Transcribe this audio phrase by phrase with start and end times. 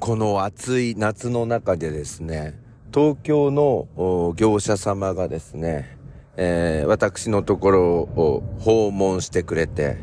[0.00, 2.58] この暑い夏の中でですね、
[2.94, 5.98] 東京の業者様がですね、
[6.36, 9.96] えー、私のところを訪問してくれて、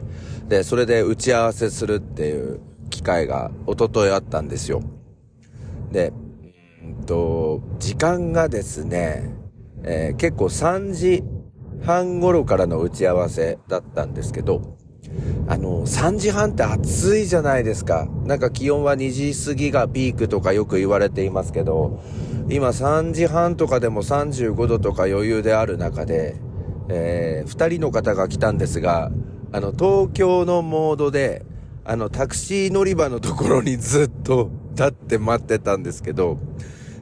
[0.50, 4.82] で、それで打ち合わせするっていう機会が一昨日あったんですよ。
[5.92, 6.12] で、
[6.86, 9.34] んと、時間がですね、
[9.84, 11.24] えー、結構3時
[11.84, 14.78] 半頃からの打ち合わせだったんですけど、
[15.48, 18.08] あの、3時半って暑いじゃないですか。
[18.26, 22.02] なんか気温は2時過ぎがピークとかよく言われていますけど、
[22.50, 26.36] 今3時半とかでも35度とか余裕である中で、
[26.90, 29.12] えー、2人の方が来たんですが、
[29.52, 31.46] あの、東京のモードで、
[31.84, 36.40] あの、タクシー乗り場のところにずっと立って待ってたんですけど、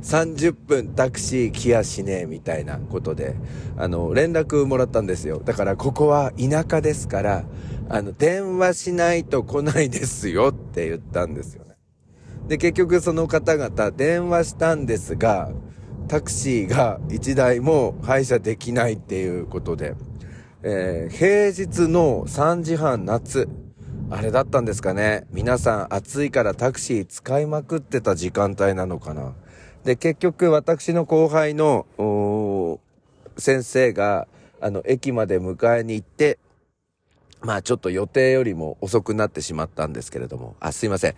[0.04, 3.36] 30分タクシー来やしねえみたいなことで、
[3.78, 5.42] あの、連絡もらったんですよ。
[5.44, 7.46] だからここは田舎ですから、
[7.90, 11.76] あの、電話しないと来ないですよって言ったんですよね。
[12.48, 15.52] で、結局その方々電話したんですが、
[16.10, 19.96] タクシーが1台も配車できないっていうことで、
[20.62, 23.48] えー、平日の3時半夏、
[24.10, 25.26] あれだったんですかね。
[25.32, 29.34] 皆さん暑いからタクシー使いまくってた時間帯なのかな。
[29.84, 31.86] で、結局私の後輩の、
[33.38, 34.28] 先生が、
[34.62, 36.40] あの、駅まで迎えに行って、
[37.42, 41.16] まあちょっと予定よりも遅くなってしまったんですけれども、あ、すいません。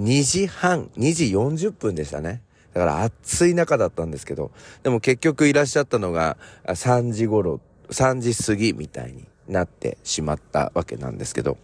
[0.00, 2.42] 2時半、2時40分でしたね。
[2.74, 4.50] だから暑い中だったんですけど、
[4.82, 11.56] でも結局いらっしゃったのが3時頃、3時過ぎみたいになってしまったわけなんですけど、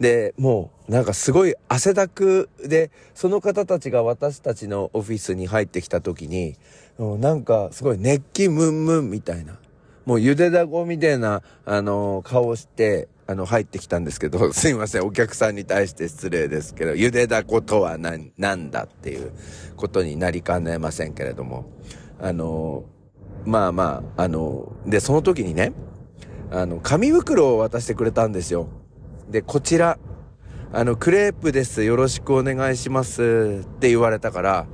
[0.00, 6.56] で、もうなんかすごい汗だくで、その方たちが私たちのオフィスに入ってきた時に、
[6.98, 9.58] なんかすごい熱気ムンムンみたいな、
[10.04, 19.32] もうゆでだこみたいな、あの、顔して、あの、入ってきたんですけど、 すいません、お客さんに対して失礼ですけど、ゆでだことは何、なんだっていう
[19.76, 21.66] ことになりかねませんけれども、
[22.20, 22.84] あの、
[23.44, 25.72] まあまあ、あの、で、その時にね、
[26.50, 28.68] あの、紙袋を渡してくれたんですよ。
[29.28, 29.98] で、こちら、
[30.72, 31.82] あの、クレープです。
[31.82, 33.62] よろしくお願いします。
[33.64, 34.66] って言われたから、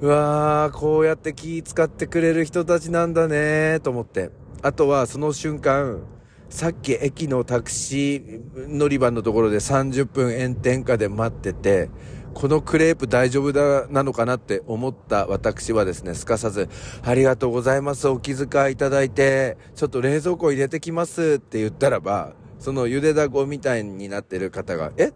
[0.00, 4.30] うわー、こうやって気使ってくれる人たちなんだねと思って。
[4.62, 6.02] あとは、その瞬間、
[6.50, 11.90] さっき駅のタクシー乗り場のところで30分炎天下で待ってて、
[12.34, 16.68] このクレープ大丈夫だ、なのかなって思った私はですね、すかさず、
[17.02, 25.12] ありがとうございます、お気遣いいただいて、ちょっと冷蔵庫入れてきますって言ったらば、そのゆでだこみたいになってる方が、え？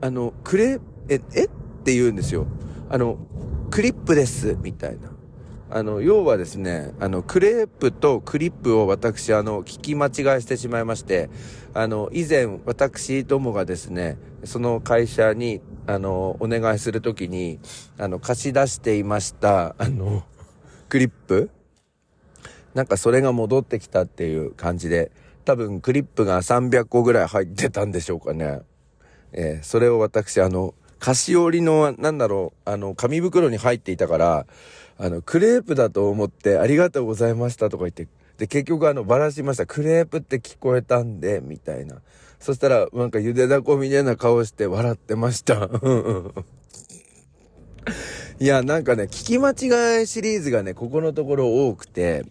[0.00, 1.44] あの、クレープ、え、え？
[1.44, 1.48] っ
[1.84, 2.46] て言うんですよ。
[2.90, 3.18] あの、
[3.70, 5.12] クリップです、みたいな。
[5.70, 11.30] あの、要はですね、あの、クレープとクリップを私、あの、聞き間違いしてしまいまして、
[11.72, 17.58] あの、以前、私どもがですね、その会社に、あの、お願いするときに、
[17.98, 20.24] あの、貸し出していました、あの、
[20.88, 21.50] クリップ
[22.74, 25.10] なんかそれが戻ってきたっていう感じで、
[25.44, 28.60] 多分クリップが300個ぐらい入ってたんでしょうかね。
[29.32, 34.46] えー、それを私、あの、菓子折りの、なんだろう、あの、紙袋に入っていたから、
[34.98, 38.06] あの、クレープだと思って、ありがとうございましたとか言って、
[38.42, 39.66] で、結局あの、ばらしました。
[39.66, 42.02] クレープって聞こえたんで、みたいな。
[42.40, 45.70] そしたら、なんかゆでだこみたいな顔して笑ってました。
[48.40, 52.24] いや、なんかね、聞き間違いシリーズがね、ここのところ多くて、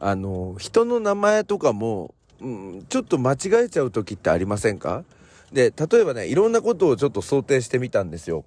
[0.00, 3.36] あの、人の名前とかも、うん、ちょっと間違
[3.66, 5.04] えちゃう時ってありませんか？
[5.52, 8.44] で、例えばね、いろんなことをちょっと想定してみたんですよ。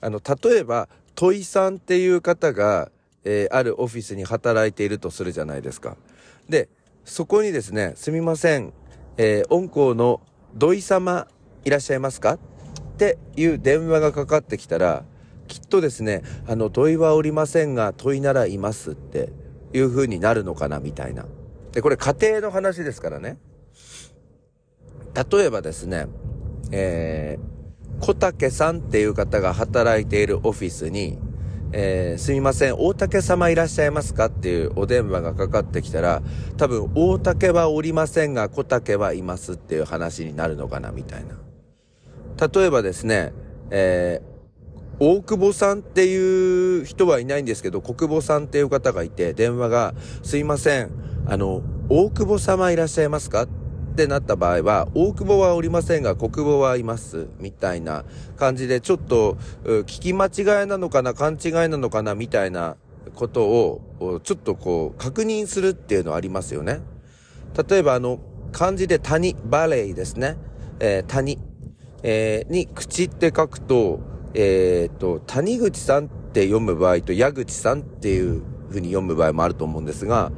[0.00, 2.90] あの、例えば、土井さんっていう方が、
[3.24, 5.98] えー、あるオフィスに働いているとするじゃないですか。
[6.48, 6.68] で、
[7.04, 8.72] そこにですね、すみません、
[9.16, 10.20] えー、音工の
[10.54, 11.28] 土井様
[11.64, 12.34] いらっしゃいますか？
[12.34, 12.38] っ
[12.98, 15.04] ていう電話がかかってきたら、
[15.48, 19.32] きっとですね、あの、問いはおりませんが、問いならいますって
[19.72, 21.26] いう風になるのかな、みたいな。
[21.72, 23.38] で、これ家庭の話ですからね。
[25.30, 26.06] 例えばですね、
[26.70, 31.18] えー、小竹さんっていう方が働いているオフィスに、
[31.72, 36.22] えー、すみません、大竹様いらっしゃいますかっていうお電話がかかってきたら、
[36.56, 41.36] 多分、大竹はおりませんが、小竹はいますっていう話になるのかな、みたいな。
[42.52, 43.32] 例えばですね、
[43.70, 50.90] えー、大久保さんっていう人はいないんですけど、国保さんっていう方がいて、電話が、すいません、
[51.26, 53.46] あの、大久保様いらっしゃいますか
[53.90, 58.04] ってなった場合は、大久保はおりませんが、国保はいます、みたいな
[58.36, 62.76] 感じで、ちょっと、聞き間違いなのかな、勘違いなのかな、みたいな
[63.14, 66.80] ことを、ちょっとこう、確認するっていうのはありますよね。
[67.68, 68.20] 例えば、あの、
[68.52, 70.36] 漢字で谷、バレイですね。
[70.78, 71.38] えー、谷、
[72.02, 74.00] えー、に、口って書くと、
[74.34, 80.30] えっ、と、谷口さんって読む場合と矢口さんっていう風に読む場合もあると思うんですが、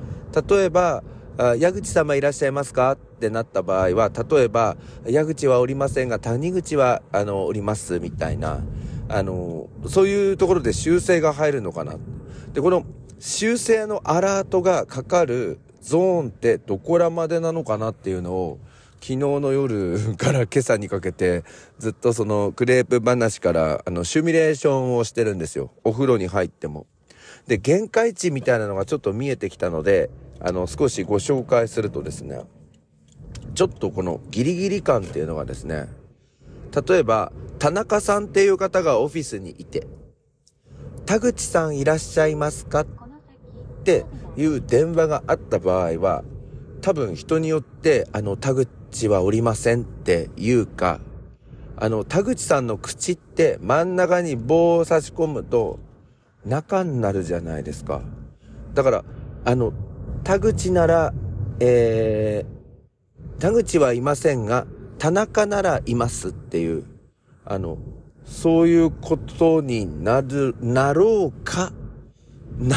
[0.49, 1.05] 例えば、
[1.39, 2.93] あ矢口様いらっしゃいますか？
[2.93, 4.77] ってなった場合は、例えば、
[5.07, 8.61] 矢口はおりませんが、谷口は、あの、おります、みたいな、
[9.09, 11.97] あの、そういうところで修正が入るのかな。
[12.53, 12.85] で、この
[13.19, 18.59] 修正のアラートがかかるゾーンってどこらまでなのかなっていうのを、
[19.01, 21.43] 昨日の夜から今朝にかけて
[21.81, 25.73] ずっとそのクレープ話からあのシミュレーションをしてるんですよ。
[25.83, 26.87] お風呂に入っても。
[27.49, 30.09] で、限界値みたいなのがちょっと見えてきたので、
[30.45, 32.43] あの少しご紹介するとですね、
[33.55, 35.89] ちょっとこのギリギリ感っていうのがですね、
[36.87, 39.87] 例えば田中さんっていう方がオフィスにいて、
[41.07, 42.87] 田口さんいらっしゃいますかっ
[43.85, 44.05] て
[44.37, 46.25] いう電話があった場合は、
[46.81, 51.01] 多分人によって、あの、田口はおりませんって言うか、
[51.77, 55.79] あの、田口さんの口って真ん中に棒を差し込むと
[56.45, 58.03] 中になるじゃないですか。
[58.75, 59.05] だから、
[59.45, 59.73] あの、
[60.25, 61.13] 田口なら、
[61.59, 64.67] えー、田口はいませんが、
[64.99, 66.85] 田中ならいますっていう、
[67.45, 67.79] あの、
[68.25, 71.73] そういうことになる、なろうか、
[72.57, 72.77] な、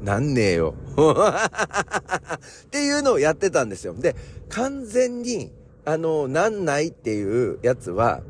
[0.00, 0.74] なんねえよ。
[0.96, 3.94] っていうのをやってたんですよ。
[3.94, 4.14] で、
[4.48, 5.52] 完全に、
[5.84, 8.22] あの、なんないっていうやつは、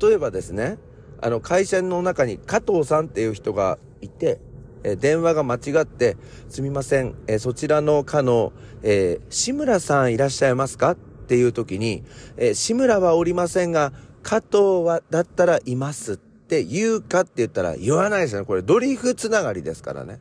[0.00, 0.78] 例えばですね、
[1.20, 4.40] あの、会社の中に加藤さんっていう人がいて、
[4.86, 6.16] え電話が間違って、
[6.48, 8.52] すみません、えそちらの課の、
[8.84, 10.92] え、志村さんいらっしゃいますか？
[10.92, 10.96] っ
[11.26, 12.04] ていう時に、
[12.36, 13.92] え、志村はおりませんが、
[14.22, 18.46] 加藤は、だったらいますって言うかって言ったら言わないですよね。
[18.46, 20.20] これドリフつながりですからね。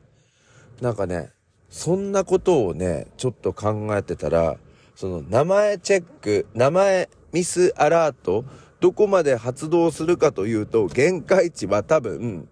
[0.81, 1.31] なんかね、
[1.69, 4.57] そんなことをね、ちょっと考えてたら、
[4.95, 8.45] その名前チェック、名前ミスアラート、
[8.79, 12.47] どこまで発動するかというと、限界値は多分、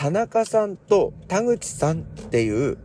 [0.00, 2.78] 田中さんと田口さんっていう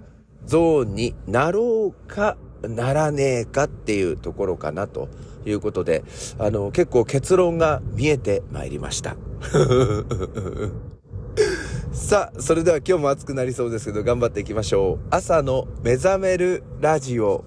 [0.43, 5.07] ゾーンになろうか、ならねえかっていうところかなと
[5.45, 6.03] いうことで、
[6.37, 9.15] あの、結構結論が見えてまいりました。
[11.93, 15.07] さあ、それでは今日も暑くなりそうですけど、頑張っていきましょう。
[15.09, 17.45] 朝の目覚めるラジオ。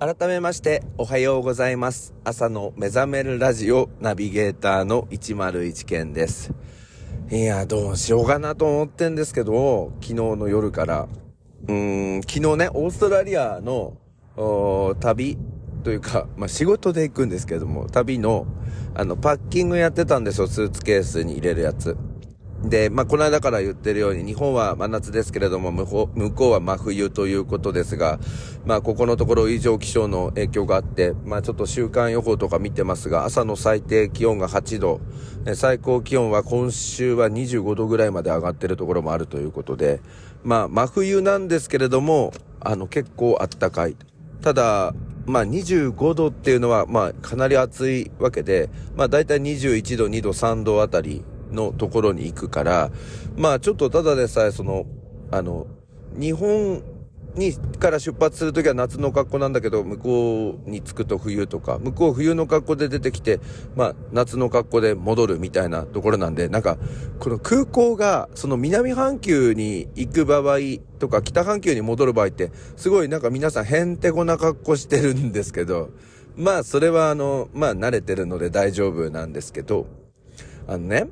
[0.00, 2.14] 改めまして、おはようございます。
[2.22, 6.52] 朝の目覚めるラジオナビゲーターの101件です。
[7.32, 11.08] いや、どうしようかなと思ってんですけど、昨日の夜から、
[11.66, 13.96] うーん、昨日ね、オーストラリアの
[15.00, 15.36] 旅
[15.82, 18.46] というか、まあ、仕事で行くんですけども、旅の、
[18.94, 21.96] あの、パッキングやってたんですよ、スーツケースに入れるやつ。
[22.62, 28.18] で、まあ、この間から言ってるように、日本は真夏ですけれども、向こう、は真冬ということですが、
[28.66, 35.00] まあ、ここのところ異常気象の影響があって、まあ、ちょっと週間予報とか見てますが、朝の最低気温が8度、
[35.54, 40.00] 最高気温は今週は25度ぐらいまで上がってるところもあるということで、
[40.42, 43.96] まあ、真冬なんですけれども、あの、結構暖かい。
[44.42, 44.94] ただ、
[45.26, 51.22] まあ25度っていうのは、まあかなり暑いわけで、まあ大体21度、2度、3度あたり
[51.52, 52.90] のところに行くから、
[53.36, 54.86] まあちょっとただでさえその、
[55.30, 55.66] あの、
[56.18, 56.82] 日本
[57.38, 63.40] に、から出発するときは夏の格好なんだけど、向こうに着くと冬とか、向こう冬の格好で出てきて、
[63.76, 66.78] まあ、夏の格好で戻るみたいなところなんで、なんか、
[67.18, 70.58] この空港が、その南半球に行く場合
[70.98, 75.90] とか、北半球に戻る場合って、すごいなんか皆さんへんてこな格好してるんですけど、
[76.36, 79.86] まあ、それはあの、まあ、慣れてるので大丈夫なんですけど、
[80.66, 81.08] あのね、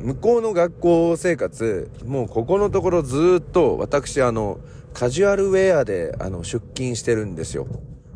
[0.00, 4.60] 向こうの学校生活、もうここのところずっと私あの、
[4.94, 7.66] カジュアルウェアで、あの、出勤してるんですよ。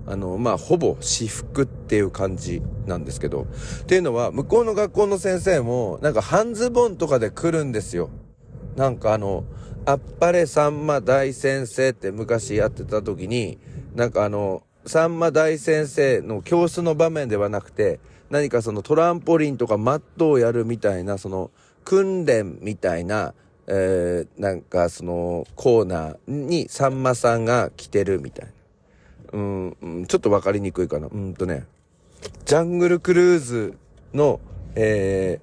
[0.06, 3.46] あの、まあ、ほぼ私服っていう感じなんですけど。
[3.82, 8.10] っていうのは、向こうの学校の先生も、なんか半ズボンとかで来るんですよ。
[8.76, 9.44] なんかあの、
[9.84, 13.58] あっぱれさんま大先生って昔やってた時に、
[13.94, 21.50] なんかあの、さんま大先生の教室の場面ではなくて、何かそのトランポリンとかマットをやるみたいな、その
[21.84, 23.34] 訓練みたいな、
[23.66, 28.52] えー、なんかそのコーナーにさんまさんが来てるみたいな。
[29.32, 31.08] うん、ちょっとわかりにくいかな。
[31.10, 31.66] うんとね、
[32.44, 33.74] ジャングルクルーズ
[34.12, 34.40] の、
[34.74, 35.40] え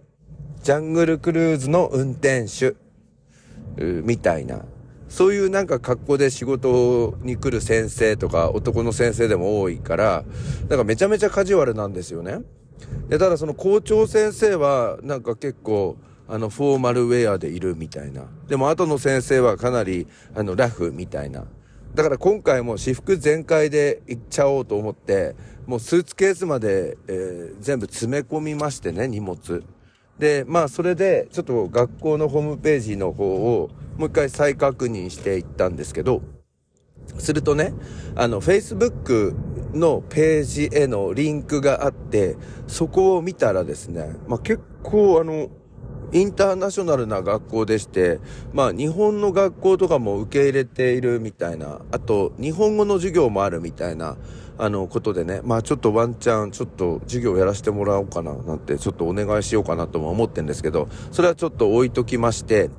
[0.61, 2.75] ー、ジャングルクルーズの運転手、
[3.77, 4.65] みたいな。
[5.07, 10.23] そういうなんか格好で仕事に来る先生とか男の先生でも多いから、
[10.69, 12.41] なんかめちゃめちゃカジュアルなんですよね。
[13.07, 15.97] で、ただその校長先生はなんか結構、
[16.29, 18.25] あの、フォーマルウェアでいるみたいな。
[18.47, 21.45] でも、後の先生はかなり、あの、ラフみたいな。
[21.95, 29.63] だから今回も私服全開で行っちゃおうと思って、もうスーツケースまで、えー、全部詰め込みましてね、荷物。
[30.19, 36.21] で、まあそれでちょっと学校のホームページの方をもう一回再確認していったんですけど、
[37.17, 37.73] するとね、
[38.15, 39.33] あの、Facebook
[39.73, 45.49] のページへのリンクがあって、そこを見たらですね、まあ結構あの、
[46.11, 48.19] インターナショナルな学校でして、
[48.53, 54.17] まあ日本の学校とかも受け入れているみたいな、あと日本語の授業もあるみたいな、
[54.57, 62.69] あのことでね、まあちょっとワンチャンちょっと授業やらせてもらおうかななんてちょっとお願いしようかなとも思ってんですけど、それはちょっと置いときまして、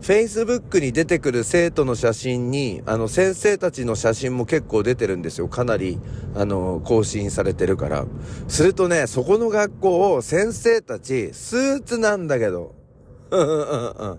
[0.00, 5.48] Facebook に出てくる生徒の写真に、あの、先生たちの写真も結構出てるんですよ。
[5.48, 5.98] かなり、
[6.34, 8.06] あの、更新されてるから。
[8.48, 12.74] するとね、そこの学校を先生たち、スーツなんだけど。
[13.30, 14.18] うんうんうんうん。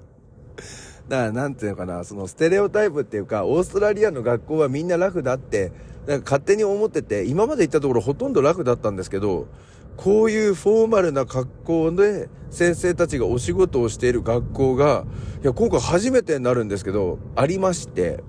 [1.08, 5.72] だから、なんていうのかな、そのステレオタイプっていうか、オーストラリアの学校はみんなラフだって、
[6.06, 9.48] なんか勝手に思ってて、今まで行ったところほとんどラフだったんですけど、
[9.98, 15.06] こういうフォーマルな格好で先生たちがお仕事をしている学校が、
[15.44, 18.24] いや、今回初めてになるんですけど、ありまして、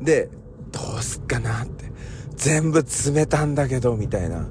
[0.00, 0.30] で、
[0.72, 1.86] どうすっかなって。
[2.34, 4.48] 全部詰めたんだけど、みたいな。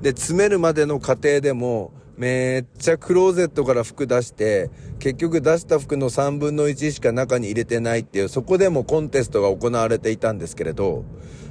[0.00, 11.04] で、詰めるまでの過程でも、めっちゃクローゼットから服出して、結局出した服の3分の1しか中に入れてないっていう、そこでもコンテストが行われていたんですけれど、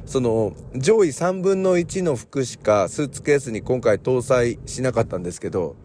[0.07, 5.75] その、上位3分の1の服しかスーツケースに今回搭載しなかったんですけど、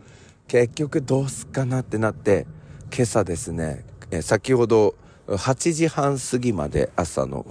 [0.46, 2.46] 結局どうすっかなってなって、
[2.94, 4.94] 今朝ですね、え先ほど
[5.26, 7.44] 8時半過ぎまで朝の、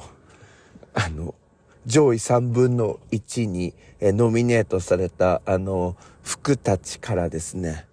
[0.93, 1.35] あの、
[1.85, 7.85] 上位3分の1に、えノミネートされたあの服たちからですね、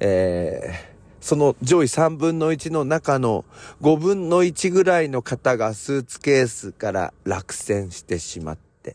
[0.00, 0.95] えー
[1.26, 3.44] その上位3分の1の中の
[3.82, 8.94] 5分の1ぐらいの方がスーツケースから落選してしまって、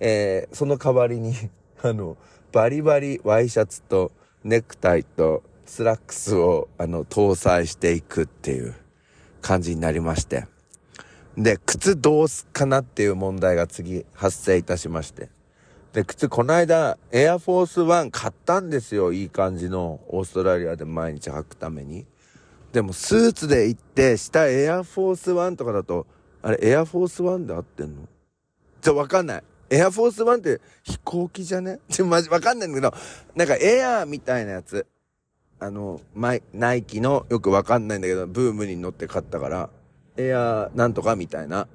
[0.00, 1.36] えー、その代わりに
[1.84, 2.16] あの、
[2.50, 4.10] バリバリワイシャツと
[4.42, 8.74] ネクタイとスラックスを、あの、搭載していくっていう
[9.40, 10.48] 感じになりまして。
[11.38, 15.28] で、靴どうすっかなっていう問題が次発生いたしまして。
[15.96, 19.14] で、靴この間、エアフォースワン買ったんですよ。
[19.14, 19.98] いい感じの。
[20.08, 22.04] オーストラリアで毎日履くために。
[22.70, 26.06] でも、スーツで行って、下エアフォースワンとかだと、
[26.42, 28.02] あれ、エアフォースワンで合ってんの？
[28.82, 29.42] じゃ、わかんない。
[29.70, 31.78] エアフォースワンって飛行機じゃね？
[31.88, 32.92] ちょ、まじ、わかんないんだけど、
[33.34, 34.86] なんかエアーみたいなやつ。
[35.58, 39.70] あの、マイ、ナイキのよくわかんないんだけど、ブームに乗って買ったから、
[40.18, 41.66] エアーなんとかみたいな。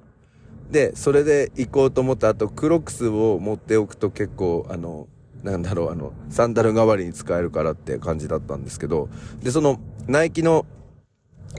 [0.70, 5.08] で、それで行こうと思った後、クロックスを持っておくと結構、あの、
[5.42, 9.08] なんだろう、あの、サンダル代わりに使えるからって感じだったんですけど、
[9.42, 10.66] で、その、ナイキの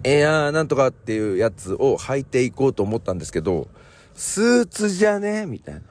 [0.03, 3.67] エアーなんとかっていうやつを履いていこうと思ったんですけど、
[4.15, 5.81] スーツじゃねみたいな。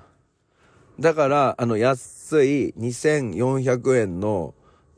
[1.00, 4.54] だから、あの、安い2400円の、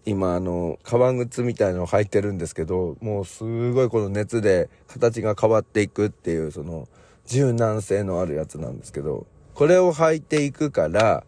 [0.07, 6.89] 今、あの、革靴みたいのを履いてるんですけど、もうすごいこの熱で形が変わっていくっていう、その、
[7.27, 11.25] 柔軟性のあるやつなんですけど、これを履いていくから、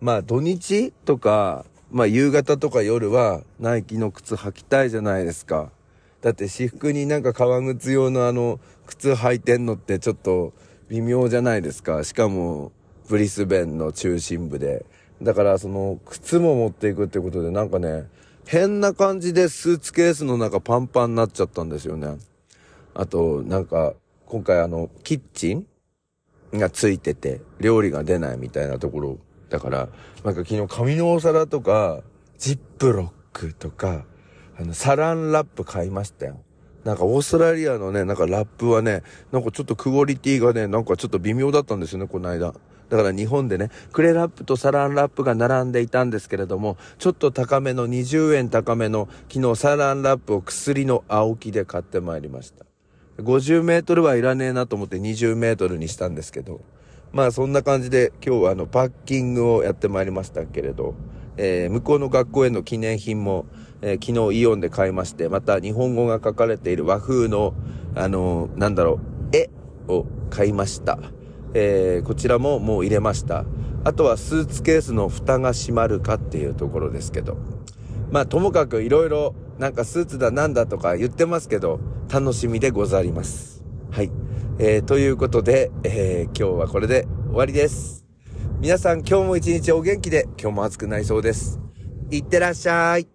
[0.00, 5.70] まあ土日とか、まあ夕方とか夜はナイキの靴履きたいじゃないですか。
[6.20, 10.52] だって私服になんか革靴用のあの靴履いてんのってちょっと
[10.88, 12.04] 微妙じゃないですか。
[12.04, 12.72] しかも
[13.08, 14.84] ブリスベンの中心部で。
[15.22, 18.08] だからその靴も持っていくってことでなんかね、
[18.46, 22.16] 変な感じでスーツケースの中パンパンになっちゃったんですよね。
[22.94, 23.94] あと、なんか、
[24.30, 25.66] 今回あの、キッチン
[26.52, 29.18] がついてて、料理が出ないみたいなところ、
[29.48, 29.88] だから、
[30.24, 32.04] なんか昨日紙のお皿とか、
[32.38, 34.04] ジップロックとか、
[34.56, 36.40] あの、サランラップ買いましたよ。
[36.84, 42.54] なんかオーストラリアのね、なんかラップはね、なんかちょっとクオリティがね、なんかちょっと微妙だったんですよね、この間。
[42.88, 52.69] だから日本でね、クレラップとサランラップが並んでいたんですけれども、ちょっと高めの20円高めの昨日サランラップを薬の青木で買ってまいりました。
[53.20, 56.60] 50メートルはいらねえなと思って20メートルにしたんですけど、
[57.12, 60.94] まあそんな感じで今日はあのパッキングをやってまいりましたけれど、
[61.36, 63.46] えー、向こうの学校への記念品も、
[63.82, 67.54] えー、昨日イオンで買いまして、また日本語が書かれている和風の、
[67.94, 69.00] あのー、なんだろ
[69.32, 69.50] う、絵
[69.88, 70.98] を買いました。
[71.54, 73.44] えー、こちらももう入れました。
[73.82, 77.38] あとはスーツケースの蓋が閉まるかっていうところですけど。
[78.10, 81.80] まあともかくいろいろなんかスーツだなんだとか言ってますけど、
[82.12, 83.62] 楽しみでござります。
[83.92, 84.10] はい。
[84.58, 88.04] えー、ということで、えー、今日はこれで終わりです。
[88.58, 91.60] 皆さん今日も一日お元気で、今日も暑くなりそうです。
[92.10, 93.06] いってらっしゃい。